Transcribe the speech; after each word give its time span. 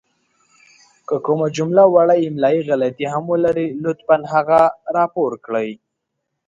که 1.07 1.15
کومه 1.25 1.47
جمله 1.57 1.83
وړه 1.93 2.15
املائې 2.27 2.61
غلطې 2.69 3.05
هم 3.13 3.23
ولري 3.33 3.67
لطفاً 3.83 4.17
هغه 4.33 4.61
راپور 4.95 5.31
کړئ! 5.45 5.69